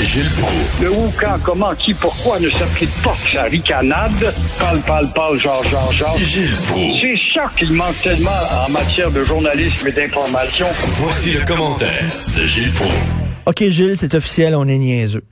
Gilles 0.00 0.30
Proulx. 0.40 0.80
Le 0.82 0.90
où, 0.90 1.12
quand, 1.20 1.36
comment, 1.42 1.74
qui, 1.74 1.92
pourquoi 1.94 2.38
ne 2.38 2.48
s'applique 2.50 2.90
pas 3.02 3.14
que 3.24 3.30
sa 3.30 3.42
ricanade? 3.44 4.34
Parle, 4.58 4.80
parle, 4.80 5.12
parle, 5.12 5.40
genre, 5.40 5.64
genre, 5.64 5.92
genre. 5.92 6.18
Gilles 6.18 6.56
Proulx. 6.68 7.00
C'est 7.00 7.18
ça 7.34 7.50
qu'il 7.58 7.72
manque 7.72 8.00
tellement 8.02 8.30
en 8.66 8.70
matière 8.70 9.10
de 9.10 9.24
journalisme 9.24 9.88
et 9.88 9.92
d'information. 9.92 10.66
Voici 10.94 11.32
le 11.32 11.44
commentaire 11.44 12.06
de 12.36 12.46
Gilles 12.46 12.72
Proulx. 12.72 12.94
OK, 13.46 13.64
Gilles, 13.68 13.96
c'est 13.96 14.14
officiel, 14.14 14.54
on 14.54 14.66
est 14.68 14.78
niaiseux. 14.78 15.24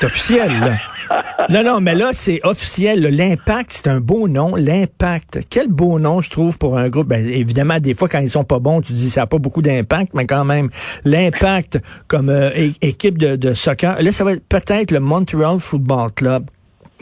C'est 0.00 0.06
officiel, 0.06 0.52
là. 0.60 0.76
Non, 1.48 1.62
non, 1.64 1.80
mais 1.80 1.94
là, 1.94 2.10
c'est 2.12 2.40
officiel. 2.44 3.00
L'impact, 3.02 3.70
c'est 3.70 3.88
un 3.88 4.00
beau 4.00 4.28
nom. 4.28 4.54
L'impact. 4.56 5.40
Quel 5.50 5.68
beau 5.68 5.98
nom, 5.98 6.20
je 6.20 6.30
trouve, 6.30 6.58
pour 6.58 6.78
un 6.78 6.88
groupe. 6.88 7.08
Ben, 7.08 7.26
évidemment, 7.26 7.78
des 7.80 7.94
fois, 7.94 8.08
quand 8.08 8.20
ils 8.20 8.30
sont 8.30 8.44
pas 8.44 8.58
bons, 8.58 8.80
tu 8.80 8.92
dis 8.92 9.10
ça 9.10 9.22
n'a 9.22 9.26
pas 9.26 9.38
beaucoup 9.38 9.62
d'impact, 9.62 10.12
mais 10.14 10.26
quand 10.26 10.44
même, 10.44 10.68
l'impact 11.04 11.78
comme 12.08 12.28
euh, 12.30 12.50
équipe 12.82 13.18
de, 13.18 13.36
de 13.36 13.52
soccer. 13.54 14.00
Là, 14.02 14.12
ça 14.12 14.24
va 14.24 14.32
être 14.32 14.48
peut-être 14.48 14.90
le 14.90 15.00
Montreal 15.00 15.58
Football 15.58 16.12
Club. 16.14 16.44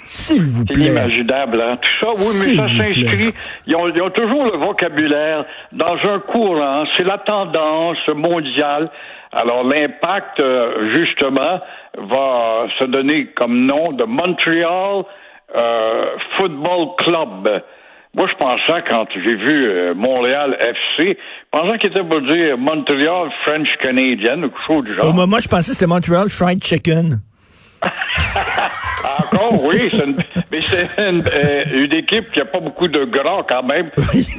S'il 0.04 0.42
vous 0.42 0.64
C'est 0.66 0.74
plaît. 0.74 0.86
inimaginable, 0.86 1.60
hein. 1.60 1.78
Tout 1.80 1.90
ça, 2.00 2.12
oui, 2.16 2.46
mais 2.48 2.56
ça 2.56 2.68
s'inscrit. 2.68 3.32
Ils 3.68 3.76
ont, 3.76 3.86
ils 3.88 4.02
ont 4.02 4.10
toujours 4.10 4.44
le 4.46 4.58
vocabulaire 4.58 5.44
dans 5.70 5.94
un 5.94 6.18
courant. 6.18 6.84
C'est 6.96 7.04
la 7.04 7.18
tendance 7.18 7.98
mondiale. 8.16 8.90
Alors, 9.30 9.62
l'impact, 9.62 10.40
euh, 10.40 10.92
justement, 10.96 11.60
va 11.98 12.66
se 12.78 12.84
donner 12.84 13.28
comme 13.36 13.66
nom 13.66 13.92
de 13.92 14.04
Montreal 14.04 15.04
euh, 15.56 16.04
Football 16.36 16.94
Club. 16.98 17.62
Moi, 18.14 18.26
je 18.30 18.36
pensais, 18.36 18.84
quand 18.88 19.06
j'ai 19.14 19.36
vu 19.36 19.66
euh, 19.66 19.94
Montréal 19.94 20.56
FC, 20.60 21.16
je 21.16 21.58
pensais 21.58 21.78
qu'il 21.78 21.90
était 21.90 22.04
pour 22.04 22.20
dire 22.20 22.58
Montreal 22.58 23.30
French 23.44 23.68
Canadian 23.82 24.42
ou 24.42 24.48
quelque 24.48 24.62
chose 24.62 24.84
du 24.84 24.94
genre. 24.94 25.08
Au 25.08 25.12
moment, 25.12 25.38
je 25.40 25.48
pensais 25.48 25.70
que 25.72 25.76
c'était 25.76 25.86
Montreal 25.86 26.28
Fried 26.28 26.62
Chicken. 26.62 27.20
Encore, 29.04 29.64
oui, 29.64 29.90
une, 29.92 30.16
mais 30.50 30.60
c'est 30.62 31.02
une, 31.02 31.22
euh, 31.26 31.64
une 31.84 31.92
équipe 31.92 32.30
qui 32.32 32.40
a 32.40 32.44
pas 32.44 32.60
beaucoup 32.60 32.88
de 32.88 33.04
gras 33.04 33.42
quand 33.48 33.62
même. 33.64 33.86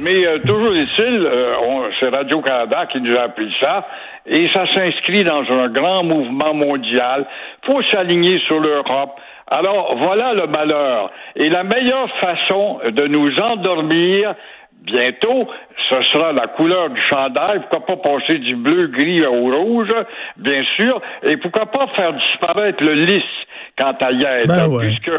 Mais 0.02 0.26
euh, 0.26 0.38
toujours 0.46 0.74
est-il, 0.74 1.26
euh, 1.26 1.90
c'est 2.00 2.08
Radio-Canada 2.08 2.86
qui 2.90 3.00
nous 3.00 3.16
a 3.16 3.24
appris 3.24 3.52
ça, 3.60 3.86
et 4.26 4.48
ça 4.54 4.64
s'inscrit 4.74 5.24
dans 5.24 5.44
un 5.50 5.68
grand 5.68 6.02
mouvement 6.02 6.54
mondial. 6.54 7.26
faut 7.66 7.82
s'aligner 7.92 8.38
sur 8.46 8.58
l'Europe. 8.60 9.16
Alors, 9.46 9.96
voilà 9.96 10.32
le 10.32 10.46
malheur. 10.46 11.10
Et 11.36 11.50
la 11.50 11.64
meilleure 11.64 12.08
façon 12.20 12.80
de 12.90 13.06
nous 13.06 13.30
endormir, 13.38 14.34
Bientôt, 14.84 15.48
ce 15.88 16.02
sera 16.02 16.32
la 16.32 16.46
couleur 16.48 16.90
du 16.90 17.00
chandail. 17.10 17.60
Pourquoi 17.70 17.86
pas 17.86 17.96
passer 17.96 18.38
du 18.38 18.54
bleu, 18.56 18.88
gris 18.88 19.24
au 19.24 19.50
rouge, 19.50 19.88
bien 20.36 20.62
sûr. 20.76 21.00
Et 21.22 21.36
pourquoi 21.38 21.66
pas 21.66 21.86
faire 21.96 22.12
disparaître 22.12 22.84
le 22.84 22.92
lys 22.92 23.24
quant 23.78 23.96
à 24.00 24.12
hier, 24.12 24.44
Ben 24.46 24.68
ouais. 24.68 24.86
puisque 24.86 25.12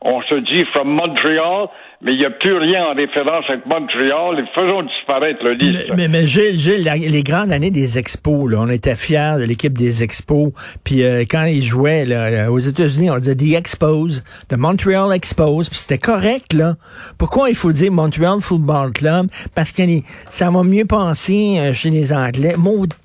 on 0.00 0.20
se 0.22 0.34
dit 0.34 0.64
from 0.72 0.88
Montreal, 0.88 1.68
mais 2.02 2.14
il 2.14 2.18
n'y 2.18 2.24
a 2.24 2.30
plus 2.30 2.56
rien 2.56 2.86
en 2.86 2.94
référence 2.94 3.44
avec 3.48 3.64
Montréal. 3.66 4.38
Et 4.38 4.60
faisons 4.60 4.82
disparaître 4.82 5.44
le 5.44 5.52
lys. 5.52 5.92
Mais, 5.96 6.08
mais, 6.08 6.26
Gilles, 6.26 6.58
Gilles, 6.58 6.84
les 6.84 7.22
grandes 7.22 7.52
années 7.52 7.70
des 7.70 7.98
expos, 7.98 8.50
là, 8.50 8.58
on 8.60 8.68
était 8.68 8.96
fiers 8.96 9.36
de 9.38 9.44
l'équipe 9.44 9.76
des 9.76 10.02
expos. 10.02 10.52
Puis 10.82 11.04
euh, 11.04 11.24
quand 11.28 11.44
ils 11.44 11.62
jouaient 11.62 12.04
là, 12.04 12.26
euh, 12.26 12.48
aux 12.48 12.58
États-Unis, 12.58 13.10
on 13.10 13.18
disait 13.18 13.36
The 13.36 13.54
Expos, 13.54 14.22
de 14.48 14.56
Montreal 14.56 15.12
Expos, 15.12 15.68
puis 15.68 15.78
c'était 15.78 15.98
correct, 15.98 16.52
là. 16.54 16.74
Pourquoi 17.18 17.50
il 17.50 17.56
faut 17.56 17.72
dire 17.72 17.92
Montreal 17.92 18.40
Football 18.40 18.92
Club? 18.92 19.28
Parce 19.54 19.70
que 19.70 19.82
ça 20.28 20.50
va 20.50 20.62
mieux 20.64 20.84
penser 20.84 21.56
euh, 21.58 21.72
chez 21.72 21.90
les 21.90 22.12
Anglais. 22.12 22.54
Maudit 22.58 22.96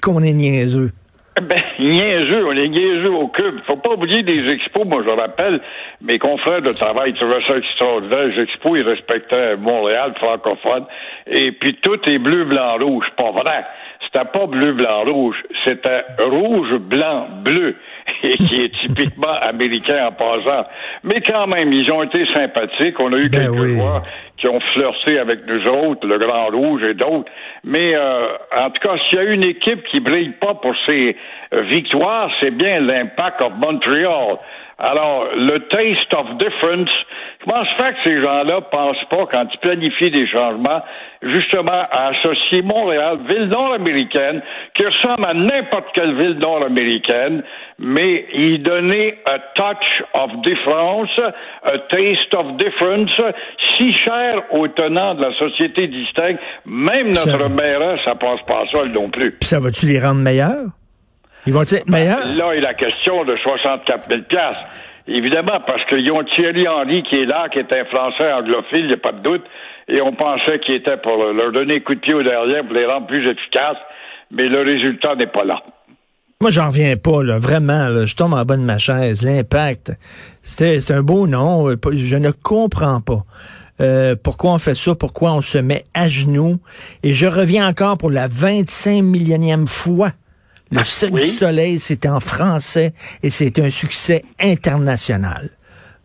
qu'on 0.00 0.22
est 0.22 0.32
niaiseux. 0.32 0.90
Ben, 1.40 1.62
niaiseux, 1.78 2.46
on 2.46 2.52
est 2.52 2.68
niaiseux 2.68 3.10
au 3.10 3.28
cube. 3.28 3.60
Faut 3.66 3.76
pas 3.76 3.92
oublier 3.94 4.22
des 4.22 4.48
expos. 4.52 4.84
Moi, 4.84 5.02
je 5.04 5.10
rappelle, 5.10 5.60
mes 6.02 6.18
confrères 6.18 6.60
de 6.60 6.72
travail 6.72 7.14
trouvaient 7.14 7.42
ça 7.46 7.56
extraordinaire. 7.56 8.26
Les 8.26 8.42
expos, 8.42 8.78
ils 8.78 8.86
respectaient 8.86 9.56
Montréal 9.56 10.12
francophone. 10.20 10.84
Et 11.26 11.52
puis, 11.52 11.74
tout 11.76 11.98
est 12.06 12.18
bleu, 12.18 12.44
blanc, 12.44 12.76
rouge. 12.78 13.06
Pas 13.16 13.30
vrai. 13.30 13.64
C'était 14.04 14.24
pas 14.24 14.46
bleu, 14.46 14.72
blanc, 14.72 15.04
rouge. 15.04 15.36
C'était 15.64 16.04
rouge, 16.18 16.74
blanc, 16.78 17.28
bleu. 17.44 17.76
Et 18.24 18.36
qui 18.36 18.62
est 18.64 18.72
typiquement 18.80 19.34
américain 19.42 20.08
en 20.08 20.12
passant. 20.12 20.66
Mais 21.04 21.20
quand 21.20 21.46
même, 21.46 21.72
ils 21.72 21.90
ont 21.92 22.02
été 22.02 22.24
sympathiques. 22.34 23.00
On 23.00 23.12
a 23.12 23.16
eu 23.16 23.28
Ben 23.28 23.46
quelques 23.46 23.60
oui. 23.60 23.78
qui 24.36 24.48
ont 24.48 24.60
flirté 24.74 25.18
avec 25.18 25.46
nous 25.46 25.64
autres, 25.68 26.06
le 26.06 26.18
Grand 26.18 26.46
Rouge 26.48 26.82
et 26.82 26.94
d'autres. 26.94 27.30
Mais 27.64 27.94
euh, 27.94 28.26
en 28.56 28.70
tout 28.70 28.80
cas, 28.80 28.96
s'il 29.08 29.18
y 29.18 29.20
a 29.20 29.24
une 29.24 29.44
équipe 29.44 29.84
qui 29.84 30.00
brille 30.00 30.32
pas 30.40 30.54
pour 30.54 30.74
ses 30.86 31.16
euh, 31.54 31.62
victoires, 31.62 32.30
c'est 32.40 32.50
bien 32.50 32.80
l'Impact 32.80 33.42
of 33.44 33.52
Montreal. 33.54 34.38
Alors, 34.78 35.26
le 35.36 35.58
taste 35.68 36.14
of 36.14 36.38
difference, 36.38 36.90
comment 37.44 37.64
se 37.64 37.82
fait 37.82 37.92
que 37.92 37.98
ces 38.06 38.22
gens-là 38.22 38.60
pensent 38.62 39.04
pas, 39.10 39.26
quand 39.30 39.46
ils 39.52 39.58
planifient 39.60 40.10
des 40.10 40.26
changements, 40.26 40.82
justement 41.22 41.86
à 41.92 42.08
associer 42.08 42.62
Montréal, 42.62 43.18
ville 43.28 43.46
nord-américaine, 43.48 44.42
qui 44.74 44.84
ressemble 44.84 45.24
à 45.26 45.34
n'importe 45.34 45.86
quelle 45.94 46.16
ville 46.16 46.38
nord-américaine, 46.38 47.42
mais 47.78 48.26
y 48.34 48.58
donner 48.58 49.18
a 49.28 49.38
touch 49.54 50.02
of 50.14 50.30
difference, 50.42 51.10
a 51.64 51.78
taste 51.90 52.34
of 52.34 52.56
difference, 52.56 53.10
si 53.78 53.92
cher 53.92 54.42
aux 54.50 54.68
tenants 54.68 55.14
de 55.14 55.22
la 55.22 55.32
société 55.38 55.86
distincte, 55.86 56.40
même 56.66 57.08
notre 57.08 57.22
Ça- 57.38 57.48
maire, 57.48 57.98
ça 58.04 58.14
passe 58.14 58.40
pas 58.46 58.64
ça 58.66 58.78
non 58.92 59.08
plus. 59.10 59.32
Puis 59.32 59.48
ça 59.48 59.60
va-tu 59.60 59.86
les 59.86 60.00
rendre 60.00 60.20
meilleurs? 60.20 60.66
Ils 61.46 61.52
vont 61.52 61.62
être 61.62 61.88
meilleurs? 61.88 62.26
Là 62.26 62.54
est 62.54 62.60
la 62.60 62.74
question 62.74 63.24
de 63.24 63.36
64 63.36 64.08
000 64.08 64.22
Évidemment, 65.08 65.60
parce 65.66 65.84
qu'ils 65.88 66.10
ont 66.12 66.22
Thierry 66.24 66.68
Henry 66.68 67.02
qui 67.02 67.16
est 67.16 67.24
là, 67.24 67.48
qui 67.52 67.58
est 67.58 67.72
un 67.72 67.84
Français 67.86 68.32
anglophile, 68.32 68.80
il 68.82 68.86
n'y 68.86 68.92
a 68.92 68.96
pas 68.98 69.12
de 69.12 69.22
doute, 69.22 69.42
et 69.88 70.00
on 70.00 70.12
pensait 70.12 70.60
qu'il 70.60 70.76
était 70.76 70.96
pour 70.96 71.16
leur 71.16 71.50
donner 71.50 71.76
un 71.76 71.80
coup 71.80 71.94
de 71.94 72.00
pied 72.00 72.14
au 72.14 72.22
derrière 72.22 72.64
pour 72.64 72.74
les 72.74 72.86
rendre 72.86 73.06
plus 73.08 73.28
efficaces, 73.28 73.78
mais 74.30 74.44
le 74.44 74.60
résultat 74.60 75.16
n'est 75.16 75.26
pas 75.26 75.44
là. 75.44 75.60
Moi, 76.40 76.50
j'en 76.50 76.68
reviens 76.68 76.96
pas, 76.96 77.22
là, 77.22 77.38
vraiment. 77.38 77.88
là. 77.88 78.04
je 78.06 78.16
tombe 78.16 78.34
en 78.34 78.44
bas 78.44 78.56
de 78.56 78.62
ma 78.62 78.78
chaise. 78.78 79.22
L'impact, 79.24 79.92
c'était 80.42 80.80
c'est 80.80 80.92
un 80.92 81.02
beau 81.02 81.28
nom. 81.28 81.68
euh, 81.68 81.76
Je 81.92 82.16
ne 82.16 82.30
comprends 82.32 83.00
pas. 83.00 83.22
Euh, 83.80 84.16
pourquoi 84.20 84.52
on 84.52 84.58
fait 84.58 84.74
ça? 84.74 84.94
Pourquoi 84.96 85.32
on 85.34 85.40
se 85.40 85.58
met 85.58 85.84
à 85.94 86.08
genoux? 86.08 86.58
Et 87.04 87.14
je 87.14 87.26
reviens 87.26 87.68
encore 87.68 87.96
pour 87.96 88.10
la 88.10 88.26
25 88.28 89.02
millionième 89.02 89.68
fois. 89.68 90.10
Le 90.80 90.84
Cirque 90.84 91.12
oui. 91.14 91.20
du 91.22 91.26
Soleil, 91.26 91.78
c'est 91.78 92.06
en 92.06 92.18
français 92.20 92.94
et 93.22 93.30
c'est 93.30 93.58
un 93.58 93.70
succès 93.70 94.24
international. 94.40 95.50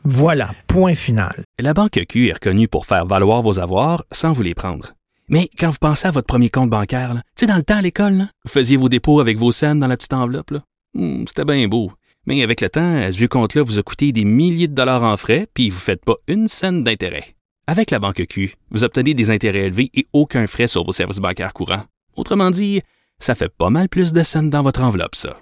Voilà, 0.04 0.52
point 0.68 0.94
final. 0.96 1.44
La 1.60 1.74
Banque 1.74 2.00
Q 2.08 2.28
est 2.30 2.34
reconnue 2.34 2.68
pour 2.68 2.86
faire 2.86 3.06
valoir 3.06 3.42
vos 3.42 3.60
avoirs 3.60 4.04
sans 4.12 4.34
vous 4.34 4.44
les 4.44 4.54
prendre. 4.56 4.94
Mais 5.30 5.50
quand 5.60 5.70
vous 5.70 5.78
pensez 5.80 6.08
à 6.08 6.12
votre 6.12 6.28
premier 6.28 6.50
compte 6.50 6.70
bancaire, 6.70 7.14
là, 7.14 7.22
tu 7.36 7.42
sais, 7.42 7.46
dans 7.48 7.56
le 7.58 7.64
temps 7.64 7.78
à 7.78 7.82
l'école, 7.82 8.14
là, 8.14 8.28
vous 8.46 8.52
faisiez 8.52 8.78
vos 8.78 8.88
dépôts 8.90 9.20
avec 9.20 9.38
vos 9.38 9.52
scènes 9.52 9.80
dans 9.80 9.88
la 9.88 9.98
petite 9.98 10.14
enveloppe. 10.14 10.52
là. 10.52 10.64
Hmm, 10.94 11.26
C'était 11.28 11.44
bien 11.46 11.68
beau. 11.68 11.92
Mais 12.26 12.44
avec 12.44 12.62
le 12.62 12.70
temps, 12.70 13.02
ce 13.12 13.18
vieux 13.18 13.28
compte-là 13.28 13.64
vous 13.64 13.80
a 13.80 13.84
coûté 13.84 14.12
des 14.12 14.26
milliers 14.26 14.68
de 14.68 14.76
dollars 14.76 15.04
en 15.04 15.16
frais, 15.18 15.48
puis 15.54 15.70
vous 15.70 15.78
ne 15.78 15.82
faites 15.82 16.04
pas 16.04 16.16
une 16.28 16.48
scène 16.48 16.84
d'intérêt. 16.84 17.36
Avec 17.68 17.92
la 17.92 18.00
Banque 18.00 18.26
Q, 18.28 18.56
vous 18.72 18.84
obtenez 18.84 19.14
des 19.14 19.30
intérêts 19.32 19.66
élevés 19.66 19.90
et 19.94 20.08
aucun 20.14 20.48
frais 20.48 20.68
sur 20.68 20.86
vos 20.86 20.94
services 20.94 21.20
bancaires 21.20 21.54
courants. 21.54 21.84
Autrement 22.16 22.50
dit, 22.52 22.82
ça 23.20 23.36
fait 23.36 23.52
pas 23.56 23.70
mal 23.70 23.90
plus 23.90 24.14
de 24.14 24.22
scènes 24.24 24.50
dans 24.50 24.64
votre 24.64 24.84
enveloppe, 24.84 25.16
ça. 25.16 25.38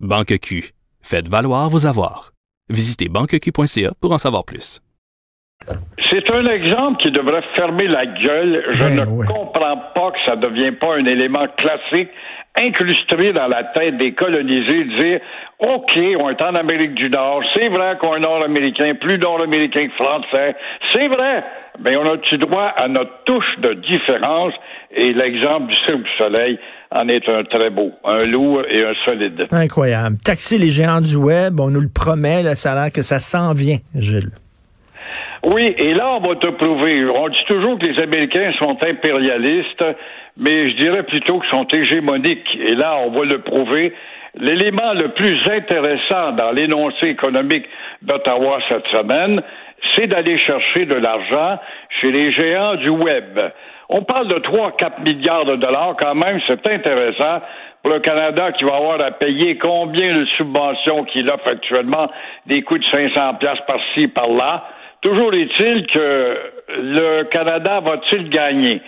Banque 0.00 0.38
Q. 0.40 0.72
Faites 1.02 1.28
valoir 1.28 1.68
vos 1.70 1.86
avoirs. 1.86 2.32
Visitez 2.68 3.08
banqueq.ca 3.08 3.92
pour 4.00 4.12
en 4.12 4.18
savoir 4.18 4.44
plus. 4.44 4.80
C'est 6.10 6.34
un 6.36 6.44
exemple 6.46 6.96
qui 6.98 7.10
devrait 7.10 7.42
fermer 7.56 7.86
la 7.86 8.04
gueule. 8.06 8.64
Je 8.72 8.78
Ben, 8.78 8.96
ne 8.96 9.04
ouais. 9.06 9.26
comprends 9.26 9.76
pas 9.94 10.10
que 10.10 10.18
ça 10.26 10.36
ne 10.36 10.42
devient 10.42 10.72
pas 10.72 10.94
un 10.96 11.04
élément 11.06 11.46
classique 11.56 12.10
incrusté 12.56 13.32
dans 13.32 13.48
la 13.48 13.64
tête 13.64 13.96
des 13.96 14.12
colonisés, 14.14 14.84
de 14.84 14.98
dire 15.00 15.20
OK, 15.58 15.98
on 16.20 16.30
est 16.30 16.42
en 16.42 16.54
Amérique 16.54 16.94
du 16.94 17.08
Nord, 17.10 17.42
c'est 17.54 17.68
vrai 17.68 17.96
qu'on 18.00 18.14
est 18.16 18.20
nord-américain, 18.20 18.94
plus 19.00 19.18
nord-américain 19.18 19.88
que 19.88 19.94
français, 20.04 20.54
c'est 20.92 21.08
vrai, 21.08 21.42
mais 21.80 21.96
on 21.96 22.06
a-tu 22.12 22.38
droit 22.38 22.72
à 22.76 22.86
notre 22.86 23.24
touche 23.24 23.58
de 23.58 23.74
différence? 23.74 24.52
Et 24.96 25.12
l'exemple 25.12 25.66
du 25.66 25.74
Cirque 25.86 26.02
du 26.02 26.10
Soleil 26.16 26.58
en 26.94 27.08
est 27.08 27.28
un 27.28 27.42
très 27.44 27.70
beau, 27.70 27.92
un 28.04 28.24
lourd 28.24 28.62
et 28.70 28.84
un 28.84 28.94
solide. 29.04 29.48
Incroyable. 29.50 30.16
Taxer 30.24 30.58
les 30.58 30.70
géants 30.70 31.00
du 31.00 31.16
web, 31.16 31.58
on 31.58 31.68
nous 31.68 31.80
le 31.80 31.90
promet, 31.92 32.42
là, 32.42 32.54
ça 32.54 32.72
a 32.72 32.74
l'air 32.74 32.92
que 32.92 33.02
ça 33.02 33.18
s'en 33.18 33.52
vient, 33.52 33.78
Gilles. 33.96 34.30
Oui, 35.44 35.74
et 35.76 35.92
là, 35.92 36.14
on 36.14 36.20
va 36.20 36.36
te 36.36 36.46
prouver. 36.46 37.04
On 37.04 37.28
dit 37.28 37.44
toujours 37.46 37.78
que 37.78 37.86
les 37.86 38.00
Américains 38.00 38.52
sont 38.62 38.78
impérialistes, 38.86 39.84
mais 40.38 40.70
je 40.70 40.76
dirais 40.76 41.02
plutôt 41.02 41.40
qu'ils 41.40 41.50
sont 41.50 41.66
hégémoniques. 41.66 42.58
Et 42.66 42.74
là, 42.74 42.96
on 43.04 43.10
va 43.10 43.24
le 43.24 43.38
prouver. 43.38 43.92
L'élément 44.36 44.94
le 44.94 45.12
plus 45.12 45.38
intéressant 45.50 46.32
dans 46.32 46.50
l'énoncé 46.52 47.08
économique 47.08 47.66
d'Ottawa 48.02 48.58
cette 48.70 48.86
semaine, 48.86 49.42
c'est 49.92 50.06
d'aller 50.06 50.38
chercher 50.38 50.86
de 50.86 50.94
l'argent 50.94 51.60
chez 52.00 52.10
les 52.10 52.32
géants 52.32 52.76
du 52.76 52.88
web. 52.88 53.38
On 53.88 54.02
parle 54.02 54.28
de 54.28 54.36
3-4 54.36 55.02
milliards 55.04 55.44
de 55.44 55.56
dollars 55.56 55.94
quand 56.00 56.14
même, 56.14 56.40
c'est 56.46 56.72
intéressant 56.72 57.40
pour 57.82 57.92
le 57.92 58.00
Canada 58.00 58.50
qui 58.52 58.64
va 58.64 58.76
avoir 58.76 59.00
à 59.00 59.10
payer 59.10 59.58
combien 59.58 60.16
de 60.16 60.24
subventions 60.36 61.04
qu'il 61.04 61.28
offre 61.28 61.50
actuellement, 61.50 62.10
des 62.46 62.62
coûts 62.62 62.78
de 62.78 62.84
500 62.90 63.34
pièces 63.34 63.60
par-ci, 63.66 64.08
par-là. 64.08 64.64
Toujours 65.02 65.34
est-il 65.34 65.86
que 65.88 66.38
le 66.78 67.24
Canada 67.24 67.80
va-t-il 67.80 68.30
gagner? 68.30 68.80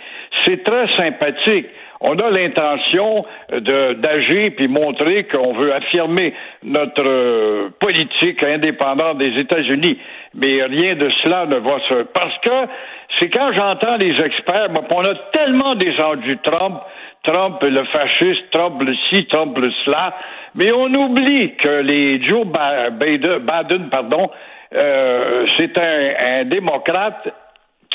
C'est 0.43 0.63
très 0.63 0.87
sympathique. 0.97 1.67
On 1.99 2.17
a 2.17 2.29
l'intention 2.29 3.25
d'agir 3.49 4.51
puis 4.55 4.67
montrer 4.67 5.25
qu'on 5.25 5.53
veut 5.53 5.73
affirmer 5.73 6.33
notre 6.63 7.07
euh, 7.07 7.69
politique 7.79 8.43
indépendante 8.43 9.17
des 9.17 9.39
États-Unis. 9.39 9.97
Mais 10.35 10.63
rien 10.63 10.95
de 10.95 11.09
cela 11.23 11.45
ne 11.47 11.57
va 11.57 11.79
se... 11.87 12.03
Parce 12.13 12.37
que 12.39 12.71
c'est 13.19 13.29
quand 13.29 13.51
j'entends 13.53 13.97
les 13.97 14.15
experts, 14.23 14.69
on 14.91 15.03
a 15.03 15.15
tellement 15.33 15.75
descendu 15.75 16.37
Trump, 16.43 16.81
Trump 17.23 17.61
le 17.61 17.83
fasciste, 17.85 18.51
Trump 18.51 18.81
le 18.81 18.93
ci, 19.09 19.25
Trump 19.27 19.57
le 19.57 19.71
cela, 19.85 20.13
mais 20.55 20.71
on 20.71 20.93
oublie 20.93 21.55
que 21.55 21.81
les 21.81 22.23
Joe 22.27 22.45
Biden, 22.45 23.89
pardon, 23.89 24.29
euh, 24.73 25.45
c'est 25.57 25.77
un, 25.79 26.45
démocrate 26.45 27.29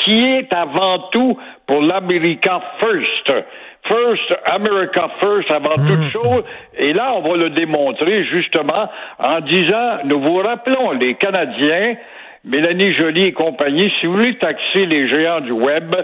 qui 0.05 0.25
est 0.25 0.53
avant 0.55 0.99
tout 1.13 1.39
pour 1.67 1.83
l'America 1.83 2.61
First. 2.81 3.45
First, 3.85 4.35
America 4.47 5.09
First 5.21 5.51
avant 5.51 5.75
toute 5.75 6.07
hmm. 6.07 6.11
chose. 6.11 6.45
Et 6.79 6.93
là, 6.93 7.13
on 7.15 7.21
va 7.21 7.37
le 7.37 7.51
démontrer 7.51 8.25
justement 8.25 8.89
en 9.19 9.41
disant, 9.41 9.99
nous 10.05 10.21
vous 10.21 10.37
rappelons, 10.39 10.93
les 10.93 11.15
Canadiens, 11.15 11.97
Mélanie 12.45 12.93
Joly 12.95 13.27
et 13.27 13.33
compagnie, 13.33 13.93
si 14.01 14.07
vous 14.07 14.15
voulez 14.15 14.35
taxer 14.39 14.87
les 14.87 15.09
géants 15.13 15.43
du 15.43 15.53
web, 15.53 15.95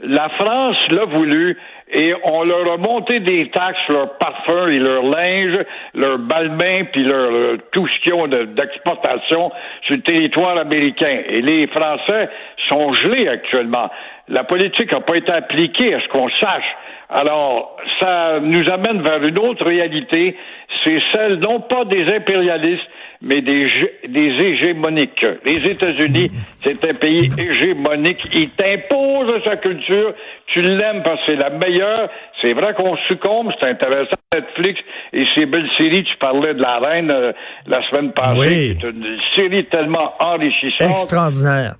la 0.00 0.30
France 0.30 0.76
l'a 0.90 1.04
voulu 1.04 1.58
et 1.92 2.14
on 2.24 2.44
leur 2.44 2.72
a 2.72 2.76
monté 2.78 3.20
des 3.20 3.50
taxes 3.50 3.78
sur 3.84 3.98
leur 3.98 4.16
parfum 4.16 4.68
et 4.68 4.78
leur 4.78 5.02
linge, 5.02 5.58
leur 5.94 6.18
balmain, 6.18 6.84
puis 6.90 7.04
leur 7.04 7.58
tout 7.72 7.86
ce 7.86 8.02
qu'ils 8.02 8.14
ont 8.14 8.26
d'exportation 8.26 9.52
sur 9.82 9.96
le 9.96 10.00
territoire 10.00 10.56
américain. 10.56 11.20
Et 11.28 11.42
les 11.42 11.66
Français 11.66 12.30
sont 12.70 12.94
gelés 12.94 13.28
actuellement. 13.28 13.90
La 14.28 14.44
politique 14.44 14.90
n'a 14.92 15.00
pas 15.00 15.16
été 15.16 15.30
appliquée 15.30 15.94
à 15.94 16.00
ce 16.00 16.08
qu'on 16.08 16.30
sache. 16.40 16.76
Alors, 17.10 17.76
ça 18.00 18.40
nous 18.40 18.66
amène 18.70 19.02
vers 19.02 19.22
une 19.22 19.38
autre 19.38 19.66
réalité, 19.66 20.34
c'est 20.82 20.98
celle 21.12 21.40
non 21.40 21.60
pas 21.60 21.84
des 21.84 22.10
impérialistes, 22.10 22.88
mais 23.22 23.40
des, 23.40 23.68
des 24.08 24.20
hégémoniques. 24.20 25.24
Les 25.44 25.66
États-Unis, 25.66 26.30
c'est 26.62 26.84
un 26.84 26.94
pays 26.94 27.30
hégémonique. 27.38 28.26
Il 28.34 28.50
t'impose 28.50 29.42
sa 29.44 29.56
culture. 29.56 30.12
Tu 30.46 30.60
l'aimes 30.60 31.02
parce 31.04 31.20
que 31.20 31.32
c'est 31.32 31.36
la 31.36 31.50
meilleure. 31.50 32.10
C'est 32.42 32.52
vrai 32.52 32.74
qu'on 32.74 32.96
succombe. 33.08 33.50
C'est 33.60 33.68
intéressant. 33.68 34.16
Netflix 34.34 34.80
et 35.12 35.24
ces 35.34 35.46
belles 35.46 35.68
séries. 35.76 36.04
Tu 36.04 36.16
parlais 36.18 36.54
de 36.54 36.62
la 36.62 36.78
reine 36.78 37.10
euh, 37.10 37.32
la 37.66 37.86
semaine 37.88 38.12
passée. 38.12 38.38
Oui. 38.38 38.78
C'est 38.80 38.88
une 38.88 39.18
série 39.36 39.64
tellement 39.66 40.14
enrichissante. 40.18 40.90
Extraordinaire 40.90 41.74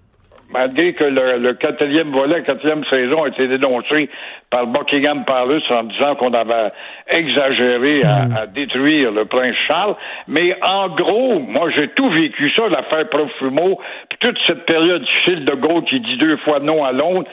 malgré 0.52 0.93
que 0.93 1.04
le, 1.04 1.52
quatrième 1.54 2.10
volet, 2.10 2.38
la 2.38 2.40
quatrième 2.43 2.84
saison 2.90 3.25
a 3.25 3.28
été 3.28 3.49
dénoncé 3.49 4.10
par 4.50 4.66
Buckingham 4.66 5.25
Palace 5.25 5.62
en 5.70 5.84
disant 5.84 6.14
qu'on 6.16 6.32
avait 6.32 6.72
exagéré 7.08 7.96
hmm. 7.96 8.37
à, 8.37 8.46
détruire 8.46 9.10
le 9.12 9.25
prince 9.25 9.54
Charles. 9.66 9.96
Mais 10.28 10.56
en 10.62 10.88
gros, 10.88 11.38
moi 11.40 11.70
j'ai 11.76 11.88
tout 11.88 12.10
vécu 12.10 12.50
ça, 12.56 12.69
l'affaire 12.69 13.08
Profumo, 13.08 13.81
puis 14.08 14.19
toute 14.20 14.38
cette 14.46 14.66
période 14.66 15.02
difficile 15.02 15.44
de 15.44 15.54
Gaulle 15.54 15.84
qui 15.84 16.00
dit 16.00 16.16
deux 16.19 16.37
fois 16.38 16.60
non 16.60 16.84
à 16.84 16.93
Londres, 16.93 17.28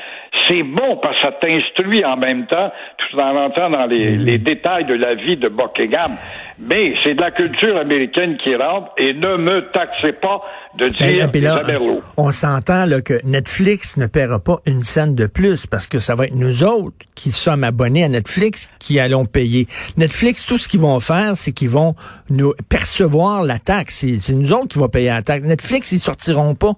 c'est 0.48 0.64
bon 0.64 0.98
parce 1.02 1.16
que 1.18 1.24
ça 1.24 1.32
t'instruit 1.32 2.04
en 2.06 2.18
même 2.18 2.46
temps, 2.48 2.72
tout 2.98 3.20
en 3.20 3.36
entrant 3.36 3.70
dans 3.70 3.86
les, 3.86 4.16
les 4.18 4.38
détails 4.38 4.86
de 4.86 4.94
la 4.94 5.16
vie 5.16 5.38
de 5.38 5.50
Buckingham. 5.50 6.12
Mais 6.60 6.94
c'est 7.04 7.14
de 7.14 7.22
la 7.22 7.32
culture 7.32 7.78
américaine 7.78 8.38
qui 8.44 8.56
rentre 8.56 8.92
et 8.98 9.14
ne 9.14 9.38
me 9.38 9.72
taxez 9.72 10.14
pas 10.14 10.42
de 10.78 10.90
dire 10.90 11.30
ben, 11.32 12.02
On 12.18 12.32
s'entend 12.32 12.86
que 13.04 13.26
Netflix 13.26 13.98
ne 13.98 14.08
paiera 14.08 14.40
pas 14.40 14.58
une 14.66 14.84
scène 14.84 15.16
de 15.16 15.26
plus 15.26 15.66
parce 15.66 15.88
que 15.88 16.00
ça 16.00 16.16
va 16.16 16.26
être 16.26 16.36
nous 16.36 16.64
autres 16.64 16.98
qui 17.16 17.32
sommes 17.32 17.64
abonnés 17.64 18.04
à 18.04 18.10
Netflix 18.10 18.70
qui 18.80 19.00
allons 19.00 19.26
payer. 19.26 19.68
Netflix, 19.98 20.46
tout 20.46 20.58
ce 20.58 20.68
qu'ils 20.68 20.82
vont 20.82 21.00
faire, 21.00 21.34
c'est 21.36 21.54
qu'ils 21.54 21.70
vont 21.70 21.96
nous 22.30 22.54
percevoir 22.70 23.44
la 23.44 23.60
taxe. 23.60 24.06
C'est 24.20 24.34
nous 24.34 24.54
autres 24.54 24.68
qui 24.68 24.80
vont 24.80 24.90
payer 24.90 25.10
la 25.10 25.22
taxe. 25.22 25.46
Netflix, 25.46 25.92
ils 25.92 26.00
sortiront 26.00 26.56
pas 26.56 26.74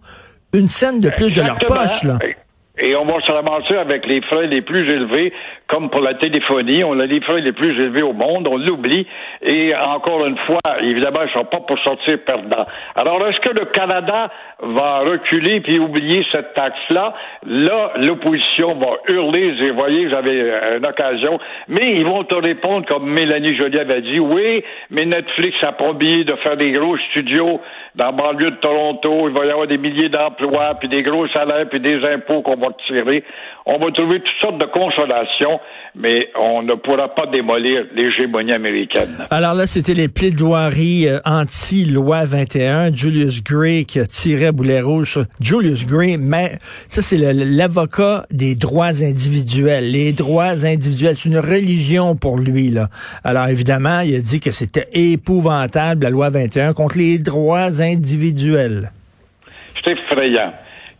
une 0.53 0.69
scène 0.69 0.99
de 0.99 1.09
plus 1.09 1.35
de 1.35 1.41
leur 1.41 1.57
poche. 1.59 2.03
Là. 2.03 2.19
Et 2.81 2.95
on 2.95 3.05
va 3.05 3.21
se 3.21 3.31
ramasser 3.31 3.75
avec 3.75 4.07
les 4.07 4.21
frais 4.21 4.47
les 4.47 4.61
plus 4.61 4.89
élevés, 4.89 5.31
comme 5.71 5.89
pour 5.89 6.01
la 6.01 6.13
téléphonie. 6.13 6.83
On 6.83 6.99
a 6.99 7.05
les 7.05 7.21
frais 7.21 7.41
les 7.41 7.53
plus 7.53 7.71
élevés 7.71 8.03
au 8.03 8.13
monde, 8.13 8.47
on 8.47 8.57
l'oublie. 8.57 9.07
Et 9.41 9.73
encore 9.75 10.25
une 10.25 10.37
fois, 10.39 10.59
évidemment, 10.81 11.21
ils 11.21 11.31
ne 11.31 11.37
sont 11.37 11.45
pas 11.45 11.59
pour 11.59 11.79
sortir 11.79 12.19
perdants. 12.25 12.65
Alors, 12.95 13.25
est-ce 13.27 13.39
que 13.39 13.57
le 13.57 13.65
Canada 13.65 14.29
va 14.61 14.99
reculer 14.99 15.61
puis 15.61 15.79
oublier 15.79 16.25
cette 16.31 16.53
taxe-là? 16.53 17.13
Là, 17.45 17.93
l'opposition 18.03 18.75
va 18.75 18.97
hurler. 19.13 19.69
Vous 19.69 19.75
voyez, 19.75 20.09
j'avais 20.09 20.77
une 20.77 20.87
occasion. 20.87 21.39
Mais 21.67 21.93
ils 21.93 22.05
vont 22.05 22.23
te 22.23 22.35
répondre, 22.35 22.85
comme 22.85 23.09
Mélanie 23.09 23.55
Joly 23.55 23.79
avait 23.79 24.01
dit, 24.01 24.19
oui, 24.19 24.63
mais 24.89 25.05
Netflix 25.05 25.55
a 25.63 25.71
promis 25.71 26.25
de 26.25 26.35
faire 26.43 26.57
des 26.57 26.71
gros 26.71 26.97
studios 27.09 27.61
dans 27.95 28.07
le 28.07 28.17
banlieue 28.17 28.51
de 28.51 28.57
Toronto. 28.57 29.29
Il 29.29 29.37
va 29.37 29.45
y 29.45 29.51
avoir 29.51 29.67
des 29.67 29.77
milliers 29.77 30.09
d'emplois, 30.09 30.75
puis 30.79 30.89
des 30.89 31.01
gros 31.01 31.27
salaires, 31.29 31.67
puis 31.69 31.79
des 31.79 32.03
impôts 32.05 32.41
qu'on 32.41 32.57
va 32.57 32.69
tirer. 32.87 33.23
On 33.65 33.77
va 33.77 33.91
trouver 33.91 34.19
toutes 34.21 34.41
sortes 34.41 34.57
de 34.59 34.65
consolations, 34.65 35.59
mais 35.95 36.29
on 36.39 36.63
ne 36.63 36.73
pourra 36.73 37.13
pas 37.13 37.27
démolir 37.27 37.83
l'hégémonie 37.93 38.53
américaine. 38.53 39.27
Alors 39.29 39.53
là, 39.53 39.67
c'était 39.67 39.93
les 39.93 40.07
plaidoiries 40.07 41.07
euh, 41.07 41.19
anti-loi 41.25 42.25
21. 42.25 42.93
Julius 42.93 43.43
Gray 43.43 43.85
qui 43.85 43.99
a 43.99 44.07
tiré 44.07 44.51
boulet 44.51 44.81
rouge 44.81 45.19
Julius 45.39 45.85
Gray, 45.85 46.17
mais 46.17 46.57
ça, 46.87 47.03
c'est 47.03 47.17
l'avocat 47.17 48.25
des 48.31 48.55
droits 48.55 49.03
individuels. 49.03 49.91
Les 49.91 50.13
droits 50.13 50.65
individuels, 50.65 51.15
c'est 51.15 51.29
une 51.29 51.39
religion 51.39 52.15
pour 52.15 52.37
lui. 52.39 52.69
là. 52.69 52.89
Alors 53.23 53.47
évidemment, 53.47 53.99
il 53.99 54.15
a 54.15 54.21
dit 54.21 54.39
que 54.39 54.51
c'était 54.51 54.87
épouvantable, 54.93 56.03
la 56.03 56.09
loi 56.09 56.29
21, 56.29 56.73
contre 56.73 56.97
les 56.97 57.19
droits 57.19 57.81
individuels. 57.81 58.91
C'est 59.83 59.91
effrayant 59.91 60.51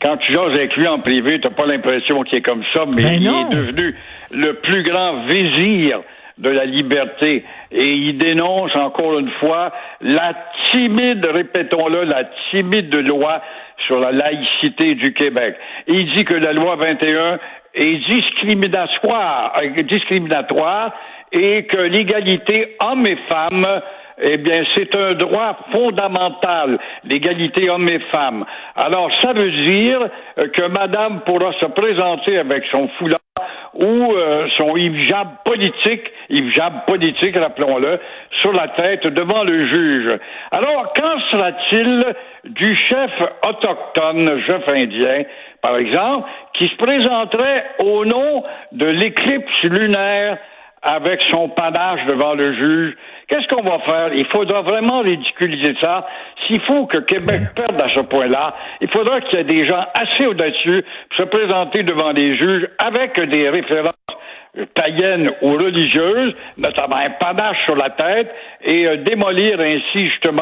quand 0.02 0.18
tu 0.18 0.34
jases 0.34 0.56
avec 0.56 0.76
lui 0.76 0.88
en 0.88 1.00
privé, 1.00 1.40
t'as 1.42 1.52
pas 1.52 1.66
l'impression 1.66 2.24
qu'il 2.24 2.40
est 2.40 2.42
comme 2.42 2.64
ça, 2.74 2.86
mais 2.86 3.04
ben 3.04 3.22
il 3.22 3.28
est 3.28 3.56
devenu 3.56 3.96
le 4.32 4.54
plus 4.56 4.84
grand 4.84 5.26
vizir 5.28 6.02
de 6.38 6.50
la 6.50 6.66
liberté. 6.66 7.46
Et 7.72 7.90
il 7.90 8.18
dénonce 8.18 8.76
encore 8.76 9.20
une 9.20 9.32
fois 9.40 9.72
la 10.02 10.34
timide, 10.72 11.24
répétons-le, 11.26 12.04
la 12.06 12.26
timide 12.50 12.96
loi 12.96 13.42
sur 13.88 14.00
la 14.00 14.12
laïcité 14.12 14.96
du 14.96 15.14
Québec. 15.14 15.56
Il 15.88 16.14
dit 16.16 16.26
que 16.26 16.36
la 16.36 16.54
loi 16.54 16.76
21 16.76 17.40
est 17.76 18.10
discriminatoire, 18.10 19.54
euh, 19.62 19.84
discriminatoire 19.84 20.94
et 21.32 21.66
que 21.66 21.78
l'égalité 21.78 22.76
hommes 22.84 23.06
et 23.08 23.18
femmes 23.30 23.82
eh 24.22 24.38
bien, 24.38 24.64
c'est 24.76 24.96
un 24.96 25.14
droit 25.14 25.58
fondamental, 25.72 26.78
l'égalité 27.04 27.70
hommes 27.70 27.90
et 27.90 28.00
femmes. 28.14 28.46
Alors, 28.76 29.10
ça 29.22 29.34
veut 29.34 29.52
dire 29.52 30.00
euh, 30.38 30.48
que 30.50 30.68
madame 30.68 31.22
pourra 31.22 31.52
se 31.60 31.66
présenter 31.66 32.38
avec 32.38 32.64
son 32.72 32.88
foulard 33.00 33.20
ou 33.74 34.14
euh, 34.14 34.48
son 34.58 34.76
hijab 34.76 35.28
politique, 35.46 36.04
hijab 36.30 36.86
politique, 36.86 37.36
rappelons-le, 37.36 38.00
sur 38.42 38.54
la 38.54 38.68
tête 38.70 39.08
devant 39.08 39.44
le 39.44 39.68
juge. 39.74 40.20
Alors, 40.52 40.94
qu'en 40.94 41.20
sera-t-il 41.32 42.04
du 42.44 42.76
chef 42.76 43.12
autochtone, 43.48 44.42
chef 44.46 44.64
indien, 44.72 45.24
par 45.62 45.78
exemple, 45.78 46.30
qui 46.54 46.68
se 46.68 46.76
présenterait 46.76 47.66
au 47.84 48.06
nom 48.06 48.44
de 48.72 48.86
l'éclipse 48.86 49.64
lunaire 49.64 50.38
avec 50.82 51.22
son 51.32 51.50
panache 51.50 52.06
devant 52.08 52.34
le 52.34 52.54
juge. 52.54 52.98
Qu'est-ce 53.32 53.48
qu'on 53.48 53.64
va 53.64 53.80
faire? 53.80 54.10
Il 54.14 54.28
faudra 54.28 54.62
vraiment 54.62 55.00
ridiculiser 55.00 55.74
ça. 55.82 56.06
S'il 56.46 56.62
faut 56.64 56.86
que 56.86 56.98
Québec 56.98 57.40
perde 57.56 57.82
à 57.82 57.88
ce 57.96 58.02
point-là, 58.02 58.54
il 58.82 58.90
faudra 58.90 59.22
qu'il 59.22 59.40
y 59.40 59.42
ait 59.42 59.46
des 59.46 59.66
gens 59.66 59.86
assez 59.94 60.26
audacieux 60.26 60.84
pour 61.10 61.18
se 61.18 61.24
présenter 61.30 61.84
devant 61.84 62.12
les 62.12 62.36
juges 62.36 62.68
avec 62.78 63.18
des 63.30 63.50
références 63.50 63.94
païennes 64.76 65.32
ou 65.42 65.54
religieuses, 65.54 66.36
notamment 66.58 66.98
un 66.98 67.12
panache 67.12 67.56
sur 67.64 67.78
la 67.78 67.92
tête, 67.92 68.36
et 68.66 68.86
euh, 68.86 68.98
démolir 68.98 69.62
ainsi 69.62 70.10
justement 70.10 70.42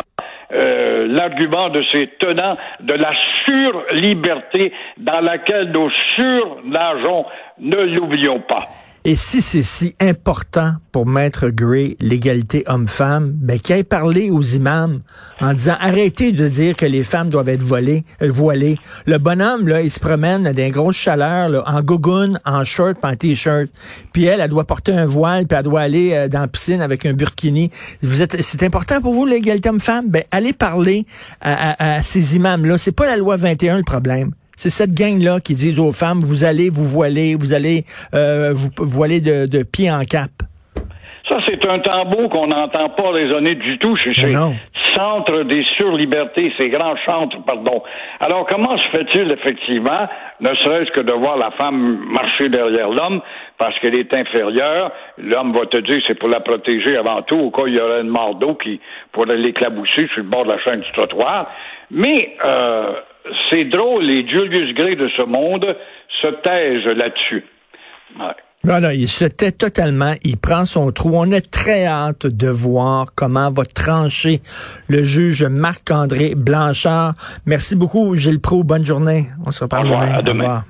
euh, 0.52 1.06
l'argument 1.10 1.70
de 1.70 1.84
ces 1.94 2.08
tenants 2.20 2.58
de 2.80 2.96
la 2.96 3.12
surliberté 3.46 4.74
dans 4.98 5.20
laquelle 5.20 5.70
nous 5.70 5.92
surnageons, 6.16 7.26
ne 7.60 7.78
l'oublions 7.82 8.40
pas. 8.40 8.66
Et 9.10 9.16
si 9.16 9.42
c'est 9.42 9.64
si 9.64 9.96
important 10.00 10.74
pour 10.92 11.08
Maître 11.08 11.50
Gray, 11.50 11.98
l'égalité 12.00 12.64
homme-femme, 12.68 13.32
ben 13.32 13.60
qu'il 13.60 13.76
ait 13.76 13.84
parlé 13.84 14.30
aux 14.30 14.44
imams 14.44 15.00
en 15.42 15.52
disant 15.54 15.74
arrêtez 15.80 16.32
de 16.32 16.48
dire 16.48 16.78
que 16.78 16.86
les 16.86 17.04
femmes 17.04 17.30
doivent 17.30 17.50
être 17.50 17.64
volées, 17.64 18.06
euh, 18.22 18.30
voilées. 18.30 18.78
Le 19.08 19.18
bonhomme, 19.18 19.68
là, 19.68 19.82
il 19.82 19.90
se 19.90 20.00
promène 20.00 20.44
dans 20.44 20.52
des 20.52 20.70
grosses 20.70 20.98
chaleurs, 20.98 21.64
en 21.68 21.82
gogoune, 21.82 22.40
en 22.46 22.64
short, 22.64 22.98
en 23.02 23.16
t-shirt. 23.16 23.72
Puis 24.14 24.26
elle, 24.26 24.42
elle 24.42 24.50
doit 24.52 24.66
porter 24.66 24.92
un 24.92 25.08
voile, 25.08 25.48
puis 25.48 25.58
elle 25.58 25.64
doit 25.64 25.82
aller 25.82 26.14
euh, 26.14 26.28
dans 26.28 26.42
la 26.42 26.48
piscine 26.48 26.80
avec 26.80 27.08
un 27.08 27.14
burkini. 27.14 27.72
Vous 28.04 28.22
êtes, 28.22 28.40
c'est 28.44 28.62
important 28.62 29.02
pour 29.02 29.16
vous, 29.16 29.26
l'égalité 29.26 29.70
homme-femme? 29.70 30.10
Ben, 30.10 30.24
allez 30.30 30.54
parler 30.54 31.08
à, 31.42 31.72
à, 31.72 31.96
à 31.96 32.02
ces 32.04 32.36
imams-là. 32.36 32.78
C'est 32.78 32.92
pas 32.92 33.08
la 33.08 33.18
loi 33.18 33.38
21 33.38 33.78
le 33.78 33.84
problème. 33.84 34.34
C'est 34.62 34.72
cette 34.72 34.94
gang-là 34.94 35.40
qui 35.40 35.56
dit 35.56 35.80
aux 35.80 35.94
femmes, 35.94 36.20
vous 36.20 36.44
allez 36.44 36.70
vous 36.70 36.84
voiler, 36.84 37.36
vous 37.40 37.54
allez 37.54 37.86
euh, 38.14 38.52
vous 38.54 38.68
voiler 38.78 39.22
de, 39.22 39.46
de 39.46 39.64
pied 39.64 39.90
en 39.90 40.04
cap. 40.04 40.32
Ça, 41.30 41.38
c'est 41.48 41.66
un 41.66 41.80
tambour 41.80 42.30
qu'on 42.30 42.48
n'entend 42.48 42.90
pas 42.90 43.10
résonner 43.12 43.56
du 43.56 43.78
tout 43.78 43.96
chez 43.96 44.14
ces 44.14 44.34
centres 44.96 45.44
des 45.44 45.64
surlibertés, 45.78 46.52
ces 46.58 46.68
grands 46.68 46.98
centres, 47.06 47.38
pardon. 47.46 47.84
Alors, 48.20 48.46
comment 48.48 48.78
se 48.78 48.98
fait-il, 48.98 49.32
effectivement, 49.32 50.10
ne 50.42 50.54
serait-ce 50.56 50.92
que 50.92 51.02
de 51.02 51.14
voir 51.14 51.38
la 51.38 51.52
femme 51.52 52.00
marcher 52.12 52.50
derrière 52.50 52.90
l'homme 52.90 53.22
parce 53.58 53.80
qu'elle 53.80 53.98
est 53.98 54.14
inférieure, 54.14 54.92
l'homme 55.18 55.54
va 55.54 55.68
te 55.68 55.78
dire 55.78 56.02
c'est 56.08 56.20
pour 56.20 56.30
la 56.30 56.42
protéger 56.42 56.98
avant 56.98 57.22
tout, 57.22 57.38
au 57.38 57.52
cas 57.52 57.64
où 57.64 57.68
il 57.68 57.76
y 57.76 57.80
aurait 57.80 58.02
une 58.02 58.10
mort 58.10 58.36
d'eau 58.36 58.56
qui 58.56 58.82
pourrait 59.14 59.38
l'éclaboucher 59.38 60.08
sur 60.14 60.24
le 60.24 60.30
bord 60.30 60.44
de 60.44 60.52
la 60.52 60.60
chaîne 60.60 60.82
du 60.82 60.92
trottoir. 60.92 61.48
Mais 61.92 62.36
euh, 62.46 62.94
c'est 63.50 63.66
drôle, 63.66 64.04
les 64.04 64.28
Julius 64.28 64.74
Gray 64.76 64.96
de 64.96 65.10
ce 65.18 65.24
monde 65.24 65.76
se 66.22 66.28
taisent 66.42 66.98
là-dessus. 66.98 67.46
Non, 68.66 68.82
non, 68.82 68.90
il 68.90 69.08
se 69.08 69.24
tait 69.24 69.54
totalement. 69.54 70.14
Il 70.24 70.38
prend 70.38 70.66
son 70.66 70.92
trou. 70.92 71.12
On 71.14 71.32
a 71.32 71.40
très 71.40 71.86
hâte 71.86 72.28
de 72.28 72.50
voir 72.50 73.08
comment 73.16 73.50
va 73.52 73.64
trancher 73.64 74.42
le 74.90 75.06
juge 75.06 75.44
Marc-André 75.44 76.34
Blanchard. 76.36 77.14
Merci 77.46 77.78
beaucoup, 77.78 78.16
Gilles 78.16 78.42
Pro. 78.42 78.66
Bonne 78.66 78.86
journée. 78.86 79.28
On 79.46 79.52
se 79.52 79.64
reparle 79.64 79.88
demain. 79.88 80.14
À 80.14 80.22
demain. 80.22 80.66